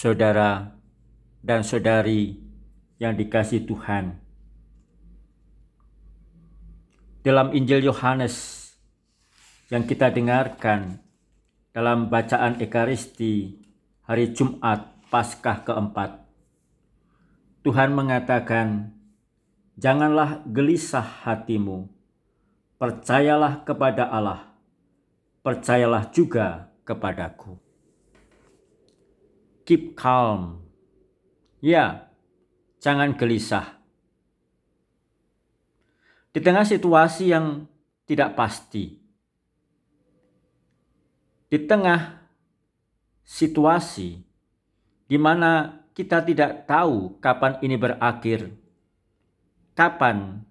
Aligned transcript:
saudara 0.00 0.80
dan 1.44 1.60
saudari 1.60 2.40
yang 2.96 3.12
dikasih 3.12 3.68
Tuhan. 3.68 4.16
Dalam 7.20 7.52
Injil 7.52 7.84
Yohanes 7.84 8.64
yang 9.68 9.84
kita 9.84 10.08
dengarkan 10.08 11.04
dalam 11.76 12.08
bacaan 12.08 12.56
Ekaristi 12.64 13.60
hari 14.08 14.32
Jumat 14.32 14.88
Paskah 15.12 15.68
keempat, 15.68 16.24
Tuhan 17.60 17.92
mengatakan, 17.92 18.96
"Janganlah 19.76 20.48
gelisah 20.48 21.28
hatimu, 21.28 21.92
percayalah 22.80 23.68
kepada 23.68 24.08
Allah, 24.08 24.48
percayalah 25.44 26.08
juga 26.08 26.72
kepadaku." 26.88 27.69
Keep 29.68 29.96
calm. 29.96 30.64
Ya, 31.60 32.10
jangan 32.80 33.14
gelisah. 33.14 33.80
Di 36.30 36.40
tengah 36.40 36.64
situasi 36.64 37.34
yang 37.34 37.68
tidak 38.06 38.38
pasti, 38.38 38.98
di 41.50 41.58
tengah 41.66 42.22
situasi 43.26 44.22
di 45.10 45.18
mana 45.18 45.82
kita 45.90 46.22
tidak 46.22 46.70
tahu 46.70 47.18
kapan 47.18 47.58
ini 47.66 47.74
berakhir, 47.74 48.54
kapan 49.74 50.46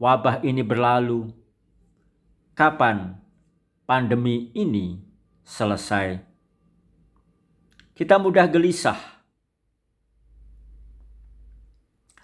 wabah 0.00 0.40
ini 0.40 0.64
berlalu, 0.64 1.28
kapan 2.56 3.20
pandemi 3.84 4.48
ini 4.56 5.00
selesai. 5.44 6.27
Kita 7.98 8.14
mudah 8.14 8.46
gelisah, 8.46 8.94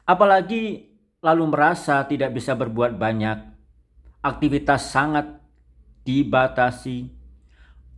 apalagi 0.07 0.87
lalu 1.19 1.51
merasa 1.51 2.07
tidak 2.07 2.31
bisa 2.39 2.55
berbuat 2.55 2.95
banyak, 2.95 3.43
aktivitas 4.23 4.87
sangat 4.87 5.43
dibatasi, 6.07 7.11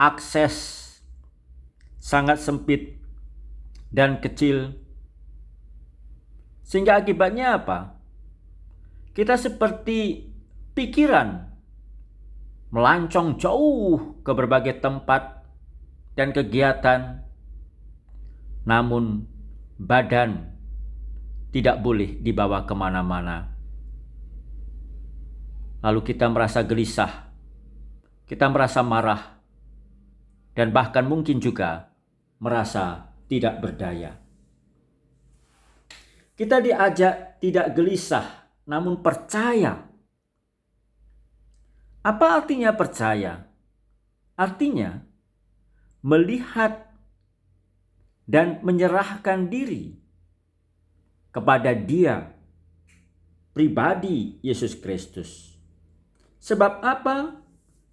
akses 0.00 0.56
sangat 2.00 2.40
sempit 2.40 2.96
dan 3.92 4.24
kecil. 4.24 4.72
Sehingga 6.64 6.96
akibatnya 6.96 7.60
apa? 7.60 8.00
Kita 9.12 9.36
seperti 9.36 10.32
pikiran 10.72 11.44
melancong 12.72 13.36
jauh 13.36 14.22
ke 14.24 14.32
berbagai 14.32 14.80
tempat 14.80 15.44
dan 16.16 16.32
kegiatan, 16.32 17.25
namun 18.66 19.22
badan 19.78 20.50
tidak 21.54 21.78
boleh 21.80 22.18
dibawa 22.18 22.66
ke 22.66 22.74
mana-mana. 22.74 23.54
Lalu 25.80 26.02
kita 26.02 26.26
merasa 26.26 26.66
gelisah, 26.66 27.30
kita 28.26 28.50
merasa 28.50 28.82
marah, 28.82 29.38
dan 30.58 30.74
bahkan 30.74 31.06
mungkin 31.06 31.38
juga 31.38 31.94
merasa 32.42 33.14
tidak 33.30 33.62
berdaya. 33.62 34.18
Kita 36.36 36.60
diajak 36.60 37.38
tidak 37.40 37.72
gelisah, 37.72 38.50
namun 38.66 39.00
percaya. 39.00 39.88
Apa 42.04 42.26
artinya 42.42 42.74
percaya? 42.76 43.46
Artinya 44.36 45.00
melihat 46.04 46.85
dan 48.26 48.58
menyerahkan 48.66 49.46
diri 49.46 49.94
kepada 51.30 51.72
Dia 51.72 52.34
pribadi 53.54 54.42
Yesus 54.42 54.74
Kristus. 54.74 55.54
Sebab 56.42 56.82
apa? 56.82 57.38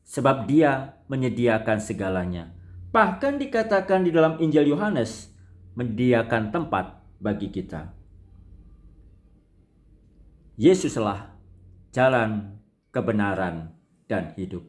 Sebab 0.03 0.49
Dia 0.49 0.97
menyediakan 1.07 1.79
segalanya. 1.79 2.51
Bahkan 2.91 3.39
dikatakan 3.39 4.03
di 4.03 4.11
dalam 4.11 4.38
Injil 4.41 4.73
Yohanes, 4.73 5.31
menyediakan 5.73 6.53
tempat 6.53 7.01
bagi 7.17 7.49
kita. 7.49 7.93
Yesuslah 10.53 11.33
jalan 11.89 12.61
kebenaran 12.93 13.73
dan 14.05 14.38
hidup. 14.38 14.61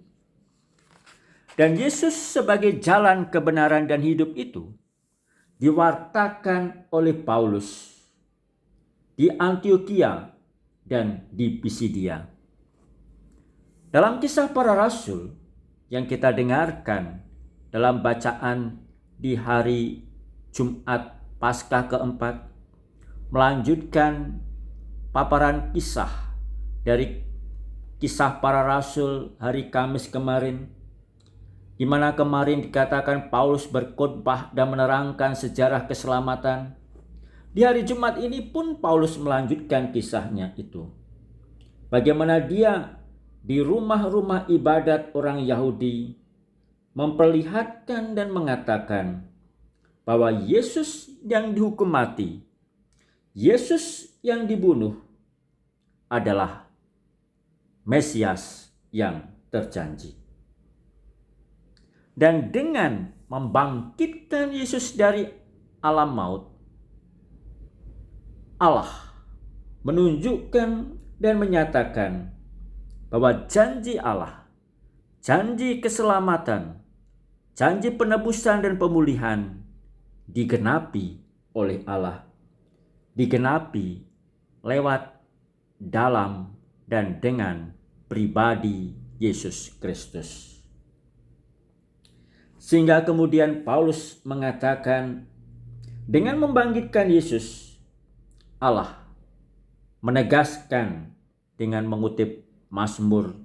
Dan 1.54 1.76
Yesus 1.76 2.16
sebagai 2.16 2.80
jalan 2.80 3.28
kebenaran 3.28 3.84
dan 3.84 4.00
hidup 4.00 4.32
itu 4.34 4.72
diwartakan 5.64 6.92
oleh 6.92 7.16
Paulus 7.16 7.97
di 9.16 9.32
Antioquia 9.32 10.28
dan 10.84 11.25
di 11.32 11.56
Pisidia. 11.56 12.20
Dalam 13.88 14.20
kisah 14.20 14.53
para 14.53 14.76
rasul 14.76 15.32
yang 15.88 16.04
kita 16.04 16.36
dengarkan 16.36 17.24
dalam 17.72 18.04
bacaan 18.04 18.76
di 19.16 19.41
hari 19.41 20.04
Jumat 20.53 21.16
Paskah 21.41 21.88
keempat 21.88 22.44
melanjutkan 23.32 24.44
paparan 25.16 25.72
kisah 25.72 26.12
dari 26.84 27.24
kisah 28.04 28.36
para 28.44 28.69
rasul 28.69 29.32
hari 29.41 29.72
Kamis 29.72 30.12
kemarin 30.12 30.69
di 31.74 31.82
mana 31.82 32.14
kemarin 32.14 32.62
dikatakan 32.62 33.30
Paulus 33.34 33.66
berkhotbah 33.66 34.54
dan 34.54 34.70
menerangkan 34.70 35.34
sejarah 35.34 35.90
keselamatan 35.90 36.78
di 37.54 37.62
hari 37.62 37.86
Jumat 37.86 38.18
ini 38.18 38.42
pun 38.42 38.82
Paulus 38.82 39.14
melanjutkan 39.14 39.94
kisahnya 39.94 40.54
itu. 40.58 40.90
Bagaimana 41.86 42.42
dia 42.42 42.98
di 43.46 43.62
rumah-rumah 43.62 44.50
ibadat 44.50 45.14
orang 45.14 45.38
Yahudi 45.46 46.18
memperlihatkan 46.98 48.18
dan 48.18 48.34
mengatakan 48.34 49.30
bahwa 50.02 50.34
Yesus 50.34 51.14
yang 51.22 51.54
dihukum 51.54 51.86
mati, 51.86 52.42
Yesus 53.34 54.14
yang 54.22 54.50
dibunuh 54.50 54.98
adalah 56.10 56.66
Mesias 57.86 58.74
yang 58.91 59.30
terjanji. 59.54 60.23
Dan 62.14 62.54
dengan 62.54 63.10
membangkitkan 63.26 64.54
Yesus 64.54 64.94
dari 64.94 65.26
alam 65.82 66.14
maut, 66.14 66.54
Allah 68.62 68.88
menunjukkan 69.82 70.70
dan 71.19 71.34
menyatakan 71.36 72.32
bahwa 73.10 73.47
janji 73.50 73.98
Allah, 73.98 74.47
janji 75.20 75.82
keselamatan, 75.82 76.78
janji 77.58 77.91
penebusan 77.91 78.62
dan 78.62 78.74
pemulihan 78.78 79.60
digenapi 80.30 81.20
oleh 81.53 81.82
Allah, 81.84 82.24
digenapi 83.19 84.06
lewat 84.62 85.20
dalam 85.82 86.54
dan 86.88 87.19
dengan 87.20 87.74
pribadi 88.08 88.94
Yesus 89.20 89.74
Kristus. 89.82 90.53
Sehingga 92.64 93.04
kemudian 93.04 93.60
Paulus 93.60 94.25
mengatakan 94.25 95.28
dengan 96.08 96.41
membangkitkan 96.41 97.12
Yesus 97.12 97.76
Allah 98.56 99.04
menegaskan 100.00 101.12
dengan 101.60 101.84
mengutip 101.84 102.48
Mazmur, 102.72 103.36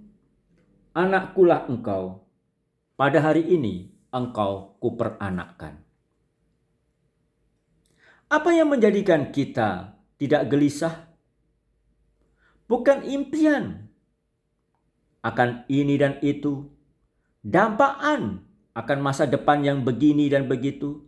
Anakkulah 0.96 1.68
engkau, 1.68 2.24
pada 2.96 3.20
hari 3.20 3.44
ini 3.44 3.92
engkau 4.08 4.80
kuperanakkan. 4.80 5.84
Apa 8.32 8.56
yang 8.56 8.72
menjadikan 8.72 9.36
kita 9.36 10.00
tidak 10.16 10.48
gelisah? 10.48 11.12
Bukan 12.72 13.04
impian 13.04 13.92
akan 15.20 15.68
ini 15.68 16.00
dan 16.00 16.16
itu, 16.24 16.72
dampaan 17.44 18.49
akan 18.80 19.04
masa 19.04 19.28
depan 19.28 19.60
yang 19.60 19.84
begini 19.84 20.32
dan 20.32 20.48
begitu, 20.48 21.04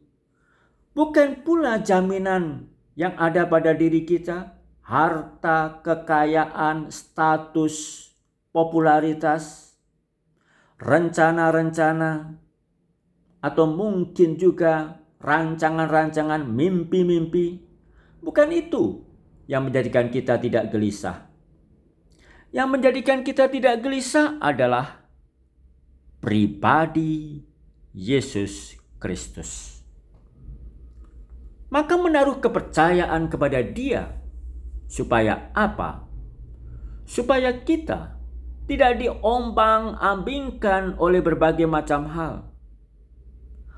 bukan 0.91 1.39
pula 1.47 1.79
jaminan 1.79 2.67
yang 2.99 3.15
ada 3.15 3.47
pada 3.47 3.71
diri 3.71 4.03
kita, 4.03 4.59
harta, 4.83 5.79
kekayaan, 5.79 6.91
status, 6.91 8.07
popularitas, 8.51 9.71
rencana-rencana, 10.83 12.35
atau 13.39 13.65
mungkin 13.71 14.35
juga 14.35 14.99
rancangan-rancangan 15.23 16.43
mimpi-mimpi. 16.43 17.63
Bukan 18.19 18.49
itu 18.51 19.07
yang 19.47 19.65
menjadikan 19.65 20.11
kita 20.11 20.37
tidak 20.37 20.69
gelisah. 20.69 21.31
Yang 22.51 22.67
menjadikan 22.67 23.23
kita 23.23 23.47
tidak 23.47 23.79
gelisah 23.79 24.35
adalah 24.43 25.07
pribadi 26.19 27.47
Yesus 27.91 28.79
Kristus. 29.03 29.81
maka 31.71 31.95
menaruh 31.95 32.43
kepercayaan 32.43 33.31
kepada 33.31 33.63
Dia 33.63 34.11
supaya 34.91 35.49
apa? 35.55 36.03
Supaya 37.07 37.55
kita 37.63 38.19
tidak 38.67 38.99
diombang-ambingkan 38.99 40.99
oleh 40.99 41.23
berbagai 41.23 41.67
macam 41.67 42.11
hal. 42.11 42.35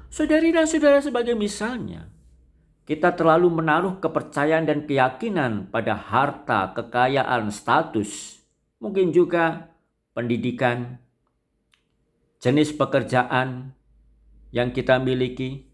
Saudari 0.10 0.54
dan 0.54 0.65
saudara 0.65 1.01
sebagai 1.01 1.38
misalnya, 1.38 2.10
kita 2.86 3.13
terlalu 3.13 3.62
menaruh 3.62 3.98
kepercayaan 4.01 4.65
dan 4.65 4.86
keyakinan 4.86 5.69
pada 5.69 5.98
harta, 5.98 6.74
kekayaan, 6.74 7.50
status, 7.50 8.42
mungkin 8.77 9.10
juga 9.10 9.74
pendidikan, 10.13 11.01
jenis 12.38 12.74
pekerjaan 12.74 13.74
yang 14.54 14.70
kita 14.70 15.02
miliki, 15.02 15.66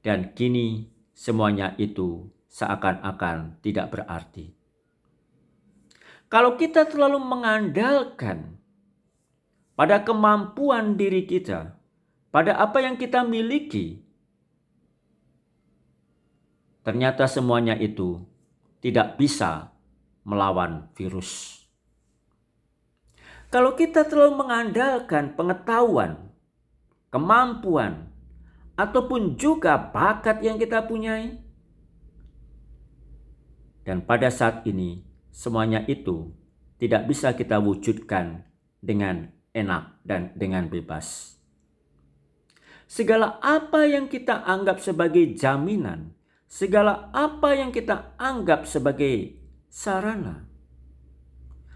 dan 0.00 0.32
kini 0.32 0.88
semuanya 1.12 1.76
itu 1.76 2.32
seakan-akan 2.48 3.60
tidak 3.60 3.92
berarti. 3.92 4.56
Kalau 6.32 6.56
kita 6.56 6.88
terlalu 6.88 7.20
mengandalkan 7.20 8.56
pada 9.76 10.00
kemampuan 10.00 10.96
diri 10.96 11.28
kita, 11.28 11.76
pada 12.32 12.56
apa 12.56 12.80
yang 12.80 12.96
kita 12.96 13.20
miliki, 13.28 14.00
ternyata 16.80 17.28
semuanya 17.28 17.76
itu 17.76 18.24
tidak 18.80 19.20
bisa 19.20 19.68
melawan 20.24 20.88
virus. 20.96 21.60
Kalau 23.52 23.76
kita 23.76 24.08
terlalu 24.08 24.40
mengandalkan 24.48 25.36
pengetahuan, 25.36 26.31
kemampuan, 27.12 28.08
ataupun 28.74 29.36
juga 29.36 29.76
bakat 29.76 30.40
yang 30.40 30.56
kita 30.56 30.80
punyai, 30.88 31.36
dan 33.84 34.00
pada 34.00 34.32
saat 34.32 34.64
ini 34.64 35.04
semuanya 35.28 35.84
itu 35.84 36.32
tidak 36.80 37.04
bisa 37.06 37.36
kita 37.36 37.60
wujudkan 37.60 38.48
dengan 38.80 39.28
enak 39.52 40.00
dan 40.02 40.32
dengan 40.32 40.72
bebas. 40.72 41.36
Segala 42.88 43.36
apa 43.44 43.84
yang 43.84 44.08
kita 44.08 44.42
anggap 44.48 44.80
sebagai 44.80 45.36
jaminan, 45.36 46.16
segala 46.48 47.12
apa 47.12 47.52
yang 47.52 47.70
kita 47.70 48.16
anggap 48.16 48.64
sebagai 48.64 49.36
sarana, 49.68 50.52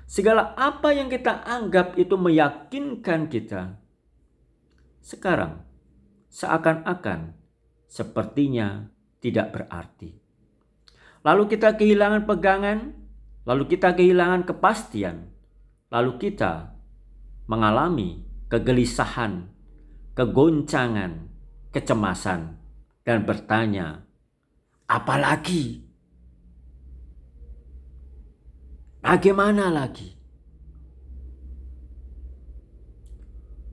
Segala 0.07 0.55
apa 0.55 0.95
yang 0.95 1.11
kita 1.11 1.43
anggap 1.43 1.99
itu 1.99 2.15
meyakinkan 2.15 3.27
kita. 3.27 3.75
Sekarang 5.07 5.63
seakan-akan 6.27 7.39
sepertinya 7.87 8.91
tidak 9.23 9.55
berarti. 9.55 10.19
Lalu 11.23 11.55
kita 11.55 11.79
kehilangan 11.79 12.27
pegangan, 12.27 12.91
lalu 13.47 13.71
kita 13.71 13.95
kehilangan 13.95 14.43
kepastian, 14.43 15.31
lalu 15.95 16.19
kita 16.19 16.75
mengalami 17.47 18.27
kegelisahan, 18.51 19.47
kegoncangan, 20.19 21.31
kecemasan, 21.71 22.59
dan 23.07 23.23
bertanya, 23.23 24.03
apalagi 24.91 25.87
Bagaimana 29.07 29.71
lagi? 29.71 30.19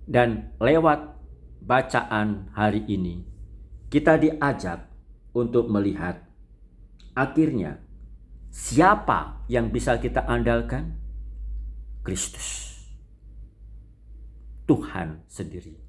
Dan 0.05 0.53
lewat 0.61 1.22
bacaan 1.63 2.51
hari 2.51 2.83
ini, 2.91 3.23
kita 3.87 4.19
diajak 4.19 4.91
untuk 5.31 5.71
melihat 5.71 6.19
akhirnya 7.15 7.79
siapa 8.51 9.47
yang 9.47 9.71
bisa 9.71 9.97
kita 9.97 10.27
andalkan? 10.27 10.99
Kristus. 12.03 12.75
Tuhan 14.67 15.23
sendiri. 15.27 15.79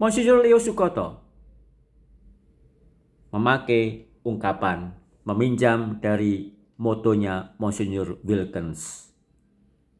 Monsignor 0.00 0.40
Leo 0.40 0.56
Sukoto 0.56 1.20
memakai 3.36 4.08
ungkapan 4.24 4.96
meminjam 5.28 6.00
dari 6.00 6.56
motonya 6.80 7.52
Monsignor 7.60 8.16
Wilkins. 8.24 9.12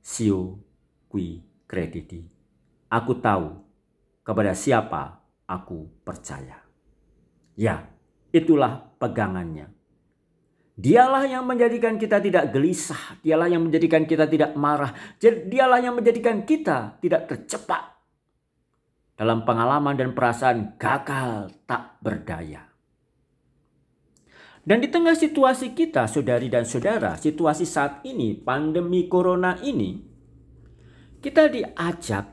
Sio 0.00 0.69
qui 1.10 1.42
crediti. 1.66 2.22
Aku 2.86 3.18
tahu 3.18 3.58
kepada 4.22 4.54
siapa 4.54 5.18
aku 5.50 5.90
percaya. 6.06 6.62
Ya, 7.58 7.90
itulah 8.30 8.94
pegangannya. 9.02 9.74
Dialah 10.80 11.28
yang 11.28 11.44
menjadikan 11.44 12.00
kita 12.00 12.24
tidak 12.24 12.56
gelisah, 12.56 13.20
dialah 13.20 13.52
yang 13.52 13.68
menjadikan 13.68 14.08
kita 14.08 14.24
tidak 14.24 14.56
marah, 14.56 14.96
dialah 15.20 15.76
yang 15.76 15.92
menjadikan 15.92 16.46
kita 16.48 16.96
tidak 17.04 17.28
tercepat 17.28 18.00
dalam 19.12 19.44
pengalaman 19.44 19.92
dan 20.00 20.16
perasaan 20.16 20.80
gagal 20.80 21.52
tak 21.68 22.00
berdaya. 22.00 22.64
Dan 24.64 24.80
di 24.80 24.88
tengah 24.88 25.12
situasi 25.12 25.76
kita, 25.76 26.08
saudari 26.08 26.48
dan 26.48 26.64
saudara, 26.64 27.16
situasi 27.20 27.68
saat 27.68 28.00
ini, 28.08 28.32
pandemi 28.32 29.04
corona 29.04 29.60
ini, 29.60 30.09
kita 31.20 31.52
diajak 31.52 32.32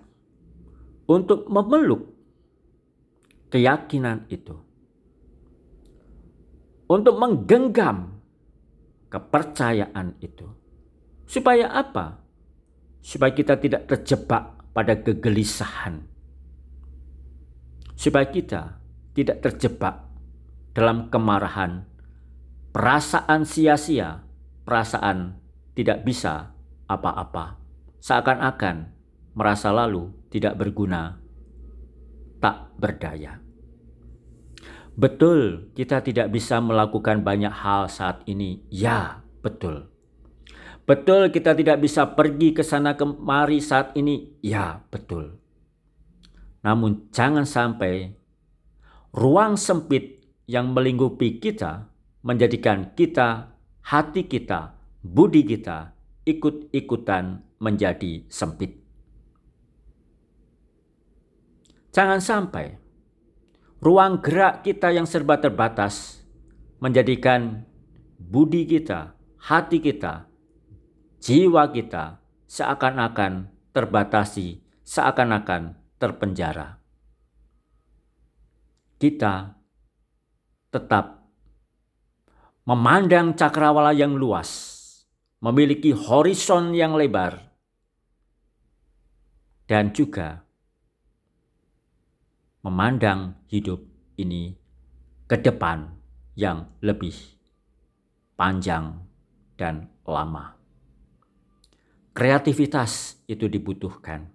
untuk 1.08 1.48
memeluk 1.48 2.08
keyakinan 3.52 4.28
itu. 4.32 4.56
Untuk 6.88 7.20
menggenggam 7.20 8.24
kepercayaan 9.12 10.16
itu. 10.24 10.48
Supaya 11.28 11.68
apa? 11.76 12.24
Supaya 13.04 13.36
kita 13.36 13.60
tidak 13.60 13.92
terjebak 13.92 14.56
pada 14.72 14.96
kegelisahan. 14.96 16.08
Supaya 17.92 18.32
kita 18.32 18.80
tidak 19.12 19.44
terjebak 19.44 20.08
dalam 20.72 21.12
kemarahan 21.12 21.84
perasaan 22.78 23.42
sia-sia, 23.42 24.22
perasaan 24.62 25.42
tidak 25.74 26.06
bisa 26.06 26.54
apa-apa, 26.86 27.58
seakan-akan 28.02 28.92
merasa 29.38 29.70
lalu 29.70 30.10
tidak 30.34 30.58
berguna, 30.58 31.22
tak 32.42 32.74
berdaya. 32.78 33.42
Betul, 34.98 35.70
kita 35.78 36.02
tidak 36.02 36.34
bisa 36.34 36.58
melakukan 36.58 37.22
banyak 37.22 37.54
hal 37.54 37.86
saat 37.86 38.26
ini. 38.26 38.66
Ya, 38.74 39.22
betul. 39.46 39.94
Betul, 40.90 41.30
kita 41.30 41.54
tidak 41.54 41.84
bisa 41.86 42.18
pergi 42.18 42.56
ke 42.56 42.66
sana 42.66 42.98
kemari 42.98 43.62
saat 43.62 43.94
ini. 43.94 44.34
Ya, 44.42 44.82
betul. 44.90 45.38
Namun, 46.66 47.14
jangan 47.14 47.46
sampai 47.46 48.18
ruang 49.14 49.54
sempit 49.54 50.26
yang 50.50 50.74
melingkupi 50.74 51.38
kita 51.38 51.94
menjadikan 52.26 52.98
kita, 52.98 53.54
hati 53.86 54.26
kita, 54.26 54.74
budi 55.06 55.46
kita 55.46 55.97
ikut-ikutan 56.28 57.40
menjadi 57.64 58.28
sempit. 58.28 58.84
Jangan 61.96 62.20
sampai 62.20 62.76
ruang 63.80 64.20
gerak 64.20 64.68
kita 64.68 64.92
yang 64.92 65.08
serba 65.08 65.40
terbatas 65.40 66.22
menjadikan 66.84 67.64
budi 68.20 68.68
kita, 68.68 69.16
hati 69.40 69.80
kita, 69.80 70.28
jiwa 71.24 71.72
kita 71.72 72.22
seakan-akan 72.46 73.50
terbatasi, 73.72 74.62
seakan-akan 74.86 75.80
terpenjara. 75.98 76.78
Kita 78.98 79.58
tetap 80.74 81.24
memandang 82.68 83.32
cakrawala 83.32 83.96
yang 83.96 84.18
luas, 84.20 84.67
memiliki 85.38 85.94
horizon 85.94 86.74
yang 86.74 86.98
lebar, 86.98 87.38
dan 89.70 89.94
juga 89.94 90.42
memandang 92.66 93.38
hidup 93.52 93.84
ini 94.18 94.58
ke 95.30 95.38
depan 95.38 95.94
yang 96.34 96.72
lebih 96.82 97.14
panjang 98.34 99.04
dan 99.60 99.92
lama. 100.08 100.58
Kreativitas 102.18 103.22
itu 103.30 103.46
dibutuhkan. 103.46 104.26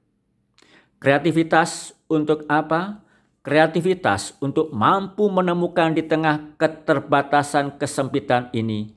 Kreativitas 1.03 1.99
untuk 2.07 2.47
apa? 2.47 3.03
kreativitas 3.43 4.39
untuk 4.39 4.71
mampu 4.71 5.27
menemukan 5.27 5.91
di 5.91 6.07
tengah 6.07 6.55
keterbatasan 6.55 7.75
kesempitan 7.75 8.47
ini 8.55 8.95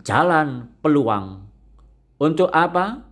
jalan 0.00 0.72
peluang. 0.80 1.44
Untuk 2.16 2.48
apa? 2.48 3.04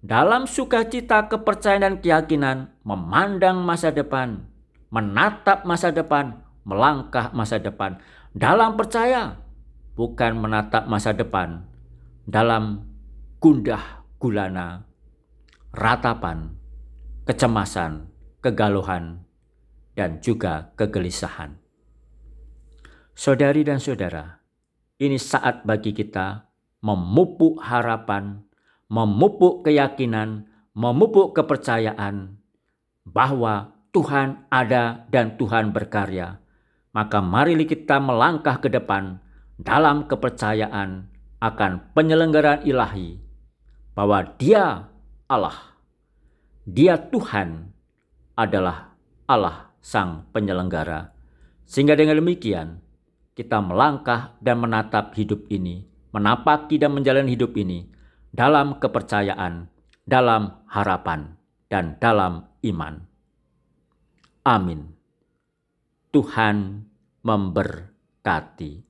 Dalam 0.00 0.48
sukacita 0.48 1.28
kepercayaan 1.28 1.84
dan 1.84 1.94
keyakinan 2.00 2.72
memandang 2.88 3.60
masa 3.60 3.92
depan 3.92 4.50
menatap 4.90 5.62
masa 5.62 5.94
depan, 5.94 6.42
melangkah 6.66 7.30
masa 7.30 7.62
depan 7.62 8.02
dalam 8.34 8.74
percaya, 8.74 9.38
bukan 9.94 10.38
menatap 10.38 10.90
masa 10.90 11.14
depan 11.14 11.62
dalam 12.26 12.90
gundah 13.38 14.02
gulana, 14.18 14.84
ratapan, 15.70 16.58
kecemasan, 17.24 18.10
kegaluhan, 18.42 19.22
dan 19.94 20.18
juga 20.18 20.74
kegelisahan. 20.74 21.56
Saudari 23.14 23.62
dan 23.62 23.78
saudara, 23.78 24.39
ini 25.00 25.16
saat 25.16 25.64
bagi 25.64 25.96
kita 25.96 26.44
memupuk 26.84 27.56
harapan, 27.64 28.44
memupuk 28.92 29.64
keyakinan, 29.64 30.44
memupuk 30.76 31.32
kepercayaan 31.32 32.36
bahwa 33.08 33.72
Tuhan 33.96 34.44
ada 34.52 35.08
dan 35.08 35.40
Tuhan 35.40 35.72
berkarya, 35.72 36.38
maka 36.92 37.24
mari 37.24 37.56
kita 37.64 37.96
melangkah 37.96 38.60
ke 38.60 38.68
depan 38.68 39.24
dalam 39.56 40.04
kepercayaan 40.04 41.08
akan 41.40 41.72
penyelenggaraan 41.96 42.62
ilahi 42.68 43.16
bahwa 43.96 44.28
Dia 44.36 44.84
Allah, 45.26 45.80
Dia 46.68 47.00
Tuhan 47.00 47.72
adalah 48.36 48.92
Allah 49.24 49.72
Sang 49.80 50.28
Penyelenggara. 50.36 51.16
Sehingga 51.64 51.96
dengan 51.96 52.20
demikian 52.20 52.84
kita 53.34 53.62
melangkah 53.62 54.36
dan 54.42 54.60
menatap 54.60 55.14
hidup 55.14 55.46
ini, 55.48 55.86
menapaki 56.10 56.76
dan 56.76 56.92
menjalani 56.94 57.32
hidup 57.32 57.54
ini 57.56 57.86
dalam 58.30 58.78
kepercayaan, 58.78 59.70
dalam 60.06 60.66
harapan, 60.66 61.38
dan 61.70 61.98
dalam 62.02 62.46
iman. 62.66 62.94
Amin. 64.46 64.90
Tuhan 66.10 66.86
memberkati. 67.22 68.89